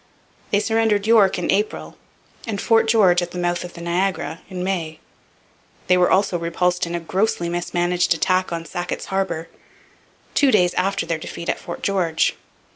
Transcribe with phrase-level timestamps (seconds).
[0.49, 1.95] They surrendered York in April
[2.47, 4.99] and Fort George, at the mouth of the Niagara, in May.
[5.85, 9.47] They were also repulsed in a grossly mismanaged attack on Sackett's Harbour
[10.33, 12.35] two days after their defeat at Fort George.